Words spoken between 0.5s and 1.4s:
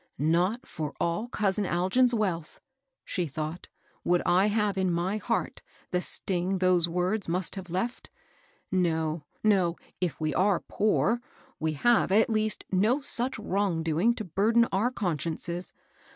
for all